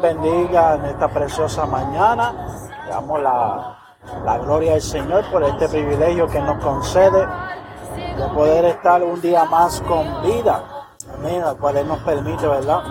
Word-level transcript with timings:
bendiga 0.00 0.74
en 0.74 0.86
esta 0.86 1.08
preciosa 1.08 1.66
mañana. 1.66 2.34
Damos 2.88 3.20
la, 3.20 3.78
la 4.24 4.38
gloria 4.38 4.74
al 4.74 4.80
Señor 4.80 5.24
por 5.30 5.42
este 5.44 5.68
privilegio 5.68 6.26
que 6.26 6.40
nos 6.40 6.62
concede 6.62 7.26
de 8.16 8.28
poder 8.34 8.64
estar 8.64 9.02
un 9.02 9.20
día 9.20 9.44
más 9.44 9.80
con 9.82 10.22
vida. 10.22 10.62
Amén, 11.14 11.42
el 11.46 11.56
cual 11.56 11.76
Él 11.76 11.88
nos 11.88 11.98
permite, 12.00 12.46
¿verdad? 12.46 12.82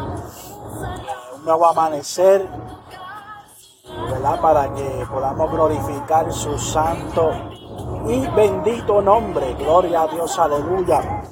Un 1.36 1.46
nuevo 1.46 1.66
amanecer, 1.66 2.48
¿verdad? 4.12 4.42
Para 4.42 4.74
que 4.74 5.06
podamos 5.10 5.52
glorificar 5.52 6.32
su 6.32 6.58
santo 6.58 7.32
y 8.08 8.28
bendito 8.28 9.02
nombre. 9.02 9.56
Gloria 9.56 10.04
a 10.04 10.08
Dios, 10.08 10.38
aleluya. 10.38 11.24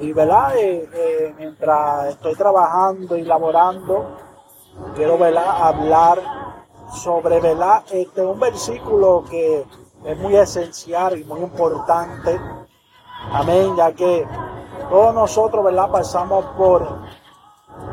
Y 0.00 0.12
verdad, 0.12 0.56
eh, 0.56 0.88
eh, 0.92 1.34
mientras 1.36 2.06
estoy 2.06 2.36
trabajando 2.36 3.16
y 3.16 3.22
laborando, 3.22 4.27
quiero 4.94 5.18
¿verdad? 5.18 5.62
hablar 5.62 6.20
sobre 6.92 7.40
¿verdad? 7.40 7.84
Este, 7.90 8.22
un 8.22 8.40
versículo 8.40 9.24
que 9.28 9.64
es 10.04 10.18
muy 10.18 10.36
esencial 10.36 11.18
y 11.18 11.24
muy 11.24 11.40
importante. 11.40 12.40
Amén, 13.32 13.76
ya 13.76 13.92
que 13.92 14.26
todos 14.88 15.14
nosotros 15.14 15.64
¿verdad? 15.64 15.90
pasamos 15.90 16.44
por, 16.56 16.86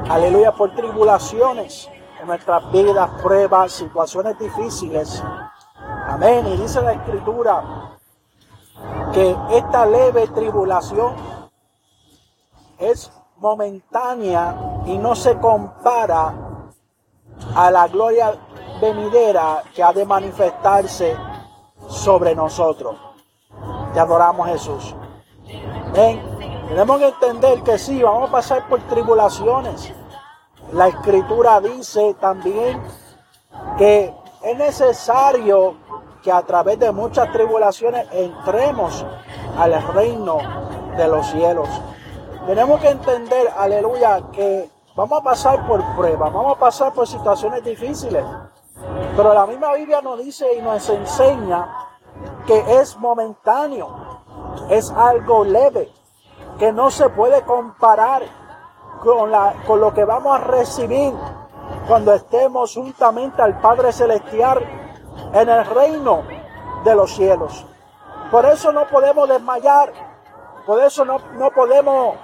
aleluya, 0.09 0.51
por 0.51 0.73
tribulaciones 0.75 1.89
en 2.21 2.27
nuestras 2.27 2.71
vidas, 2.71 3.09
pruebas, 3.21 3.71
situaciones 3.71 4.37
difíciles. 4.39 5.23
Amén. 6.07 6.47
Y 6.47 6.57
dice 6.57 6.81
la 6.81 6.93
escritura 6.93 7.97
que 9.13 9.35
esta 9.51 9.85
leve 9.85 10.27
tribulación 10.27 11.15
es 12.77 13.11
momentánea 13.37 14.81
y 14.85 14.97
no 14.97 15.15
se 15.15 15.37
compara 15.39 16.33
a 17.55 17.71
la 17.71 17.87
gloria 17.87 18.33
venidera 18.81 19.63
que 19.73 19.83
ha 19.83 19.93
de 19.93 20.05
manifestarse 20.05 21.15
sobre 21.87 22.35
nosotros. 22.35 22.95
Te 23.93 23.99
adoramos 23.99 24.47
Jesús. 24.47 24.95
Tenemos 26.67 26.99
que 26.99 27.07
entender 27.07 27.63
que 27.63 27.77
sí, 27.77 28.01
vamos 28.01 28.29
a 28.29 28.31
pasar 28.31 28.67
por 28.67 28.81
tribulaciones. 28.87 29.93
La 30.73 30.87
escritura 30.87 31.61
dice 31.61 32.15
también 32.19 32.81
que 33.77 34.13
es 34.43 34.57
necesario 34.57 35.75
que 36.21 36.31
a 36.31 36.41
través 36.41 36.79
de 36.79 36.91
muchas 36.91 37.31
tribulaciones 37.31 38.07
entremos 38.11 39.05
al 39.57 39.81
reino 39.93 40.37
de 40.97 41.07
los 41.07 41.25
cielos. 41.27 41.69
Tenemos 42.47 42.81
que 42.81 42.89
entender, 42.89 43.47
aleluya, 43.57 44.21
que 44.31 44.69
vamos 44.95 45.19
a 45.19 45.23
pasar 45.23 45.67
por 45.67 45.83
pruebas, 45.95 46.31
vamos 46.31 46.55
a 46.55 46.59
pasar 46.59 46.93
por 46.93 47.07
situaciones 47.07 47.63
difíciles. 47.63 48.23
Pero 49.15 49.33
la 49.33 49.45
misma 49.45 49.73
Biblia 49.73 50.01
nos 50.01 50.19
dice 50.19 50.53
y 50.55 50.61
nos 50.61 50.89
enseña 50.89 51.67
que 52.45 52.79
es 52.79 52.97
momentáneo, 52.97 53.89
es 54.69 54.91
algo 54.91 55.43
leve, 55.43 55.91
que 56.59 56.71
no 56.71 56.89
se 56.89 57.09
puede 57.09 57.41
comparar 57.43 58.23
con, 59.01 59.31
la, 59.31 59.53
con 59.67 59.79
lo 59.79 59.93
que 59.93 60.05
vamos 60.05 60.35
a 60.35 60.43
recibir 60.43 61.13
cuando 61.87 62.13
estemos 62.13 62.73
juntamente 62.73 63.41
al 63.41 63.59
Padre 63.59 63.91
Celestial 63.91 64.63
en 65.33 65.49
el 65.49 65.65
reino 65.65 66.23
de 66.83 66.95
los 66.95 67.13
cielos. 67.13 67.65
Por 68.31 68.45
eso 68.45 68.71
no 68.71 68.87
podemos 68.87 69.27
desmayar, 69.29 69.91
por 70.65 70.81
eso 70.81 71.05
no, 71.05 71.19
no 71.33 71.51
podemos 71.51 72.15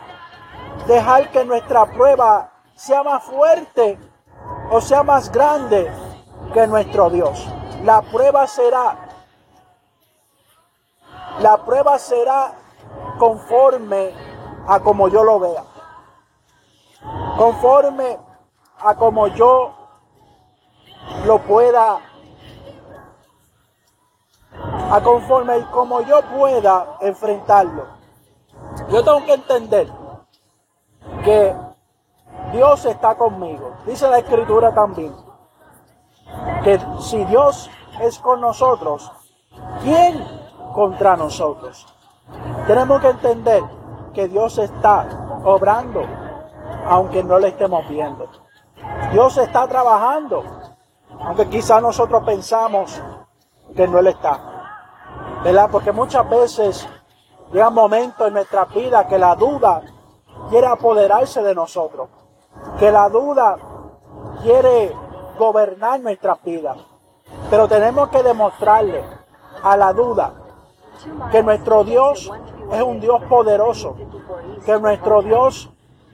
dejar 0.88 1.30
que 1.32 1.46
nuestra 1.46 1.86
prueba 1.86 2.51
sea 2.76 3.04
más 3.04 3.24
fuerte 3.24 4.00
o 4.72 4.80
sea 4.80 5.04
más 5.04 5.32
grande 5.32 5.92
que 6.54 6.66
nuestro 6.68 7.10
Dios. 7.10 7.48
La 7.84 8.02
prueba 8.02 8.48
será, 8.48 9.10
la 11.40 11.58
prueba 11.66 11.98
será 12.00 12.54
conforme 13.20 14.14
a 14.68 14.80
como 14.80 15.08
yo 15.10 15.24
lo 15.24 15.40
vea. 15.40 15.64
Conforme 17.38 18.18
a 18.80 18.96
como 18.96 19.28
yo 19.28 19.74
lo 21.26 21.40
pueda, 21.40 22.00
a 24.92 25.02
conforme 25.04 25.66
como 25.72 26.02
yo 26.02 26.22
pueda 26.22 26.98
enfrentarlo. 27.02 27.88
Yo 28.90 29.04
tengo 29.04 29.26
que 29.26 29.34
entender 29.34 29.92
que 31.24 31.71
Dios 32.52 32.86
está 32.86 33.16
conmigo. 33.16 33.72
Dice 33.86 34.08
la 34.10 34.20
escritura 34.20 34.74
también 34.74 35.16
que 36.64 36.80
si 37.00 37.24
Dios 37.26 37.70
es 38.02 38.20
con 38.20 38.42
nosotros, 38.42 39.12
¿quién 39.82 40.24
contra 40.74 41.18
nosotros? 41.18 41.88
Tenemos 42.68 43.02
que 43.02 43.10
entender 43.10 43.64
que 44.14 44.28
Dios 44.28 44.58
está 44.58 45.06
obrando, 45.44 46.04
aunque 46.88 47.24
no 47.24 47.40
le 47.40 47.50
estemos 47.50 47.88
viendo. 47.88 48.30
Dios 49.12 49.38
está 49.38 49.68
trabajando, 49.68 50.44
aunque 51.20 51.50
quizás 51.50 51.82
nosotros 51.82 52.24
pensamos 52.24 53.02
que 53.76 53.88
no 53.88 54.00
Él 54.00 54.08
está. 54.08 54.40
¿Verdad? 55.44 55.70
Porque 55.72 55.92
muchas 55.92 56.30
veces 56.30 56.88
llega 57.52 57.70
un 57.70 57.74
momento 57.74 58.28
en 58.28 58.34
nuestra 58.34 58.66
vida 58.66 59.08
que 59.08 59.18
la 59.18 59.36
duda 59.36 59.82
quiere 60.50 60.68
apoderarse 60.68 61.42
de 61.42 61.56
nosotros, 61.56 62.10
que 62.82 62.92
la 62.92 63.10
duda 63.10 63.58
quiere 64.42 64.92
gobernar 65.38 66.00
nuestras 66.00 66.42
vidas. 66.42 66.80
Pero 67.52 67.68
tenemos 67.68 68.10
que 68.10 68.24
demostrarle 68.24 69.06
a 69.62 69.78
la 69.78 69.94
duda 69.94 70.34
que 71.32 71.44
nuestro 71.44 71.84
Dios 71.84 72.32
es 72.72 72.82
un 72.82 73.00
Dios 73.00 73.22
poderoso, 73.30 73.96
que 74.66 74.80
nuestro 74.80 75.22
Dios 75.22 75.70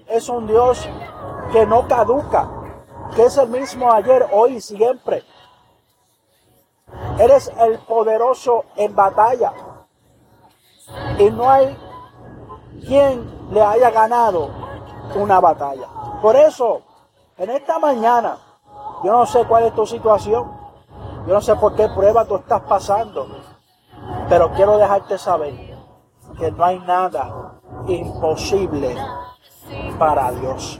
es 0.08 0.28
un 0.28 0.46
Dios 0.46 0.90
que 1.54 1.66
no 1.66 1.88
caduca, 1.88 2.50
que 3.16 3.24
es 3.24 3.38
el 3.38 3.48
mismo 3.48 3.90
ayer, 3.90 4.28
hoy 4.34 4.58
y 4.58 4.62
siempre. 4.62 5.24
Eres 7.18 7.50
el 7.62 7.80
poderoso 7.80 8.66
en 8.76 8.94
batalla. 8.94 9.54
Y 11.18 11.30
no 11.30 11.50
hay 11.50 11.78
quien 12.86 13.54
le 13.54 13.64
haya 13.64 13.90
ganado 13.90 14.50
una 15.16 15.40
batalla. 15.40 15.97
Por 16.22 16.36
eso, 16.36 16.82
en 17.38 17.50
esta 17.52 17.80
mañana, 17.80 18.38
yo 19.04 19.12
no 19.12 19.26
sé 19.26 19.46
cuál 19.46 19.66
es 19.66 19.76
tu 19.76 19.86
situación, 19.86 20.52
yo 21.28 21.34
no 21.34 21.42
sé 21.42 21.56
por 21.56 21.76
qué 21.76 21.88
prueba 21.90 22.26
tú 22.26 22.38
estás 22.38 22.62
pasando, 22.62 23.28
pero 24.30 24.52
quiero 24.54 24.78
dejarte 24.78 25.18
saber 25.18 25.54
que 26.40 26.52
no 26.52 26.64
hay 26.64 26.80
nada 26.80 27.60
imposible 27.88 28.96
para 30.00 30.32
Dios. 30.32 30.80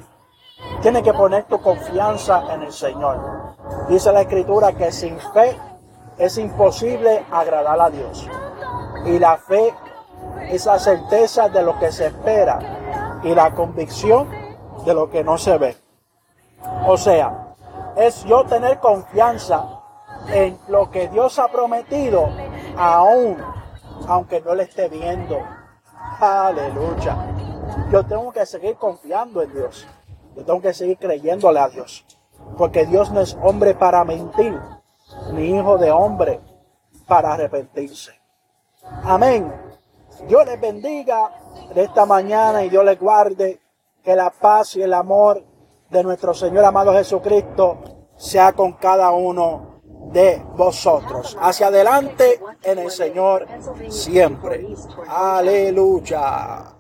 Tienes 0.82 1.04
que 1.04 1.14
poner 1.14 1.46
tu 1.46 1.62
confianza 1.62 2.54
en 2.54 2.64
el 2.64 2.74
Señor. 2.74 3.56
Dice 3.90 4.12
la 4.12 4.22
Escritura 4.22 4.74
que 4.74 4.92
sin 4.92 5.20
fe 5.20 5.60
es 6.18 6.38
imposible 6.38 7.26
agradar 7.32 7.80
a 7.80 7.90
Dios. 7.90 8.28
Y 9.06 9.20
la 9.20 9.38
fe 9.38 9.74
esa 10.50 10.80
certeza 10.80 11.50
de 11.50 11.62
lo 11.62 11.78
que 11.78 11.92
se 11.92 12.08
espera 12.08 13.20
y 13.24 13.34
la 13.34 13.54
convicción 13.54 14.30
de 14.88 14.94
lo 14.94 15.10
que 15.10 15.22
no 15.22 15.38
se 15.38 15.58
ve. 15.58 15.76
O 16.88 16.98
sea, 16.98 17.56
es 17.98 18.24
yo 18.24 18.46
tener 18.46 18.80
confianza 18.80 19.82
en 20.30 20.58
lo 20.70 20.90
que 20.90 21.10
Dios 21.10 21.38
ha 21.40 21.50
prometido, 21.50 22.30
aún 22.78 23.38
aunque 24.08 24.40
no 24.40 24.56
le 24.56 24.64
esté 24.64 24.88
viendo. 24.88 25.40
Aleluya. 26.20 27.18
Yo 27.92 28.06
tengo 28.06 28.32
que 28.32 28.46
seguir 28.46 28.78
confiando 28.78 29.42
en 29.42 29.54
Dios. 29.54 29.86
Yo 30.38 30.46
tengo 30.46 30.62
que 30.62 30.74
seguir 30.74 30.98
creyéndole 30.98 31.60
a 31.60 31.68
Dios. 31.68 32.06
Porque 32.58 32.86
Dios 32.86 33.12
no 33.12 33.20
es 33.20 33.38
hombre 33.42 33.76
para 33.76 34.06
mentir, 34.06 34.58
ni 35.34 35.50
hijo 35.50 35.78
de 35.78 35.92
hombre 35.92 36.40
para 37.08 37.34
arrepentirse. 37.34 38.14
Amén. 39.04 39.54
Dios 40.28 40.46
les 40.46 40.62
bendiga 40.62 41.30
de 41.76 41.84
esta 41.84 42.06
mañana 42.06 42.64
y 42.64 42.70
Dios 42.70 42.86
les 42.86 42.98
guarde. 42.98 43.60
Que 44.08 44.16
la 44.16 44.30
paz 44.30 44.78
y 44.78 44.82
el 44.82 44.94
amor 44.94 45.44
de 45.90 46.02
nuestro 46.02 46.34
Señor 46.34 46.64
amado 46.64 46.94
Jesucristo 46.94 47.78
sea 48.16 48.54
con 48.54 48.72
cada 48.72 49.12
uno 49.12 49.82
de 50.14 50.42
vosotros. 50.56 51.38
Hacia 51.42 51.68
adelante 51.68 52.40
en 52.64 52.80
el 52.80 52.90
Señor 52.90 53.46
siempre. 53.90 54.66
Aleluya. 55.10 56.77